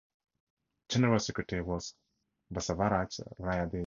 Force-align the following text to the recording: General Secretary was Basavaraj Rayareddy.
General 0.89 1.19
Secretary 1.19 1.61
was 1.61 1.93
Basavaraj 2.51 3.19
Rayareddy. 3.39 3.79